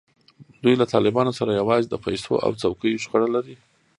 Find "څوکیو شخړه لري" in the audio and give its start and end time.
2.61-3.55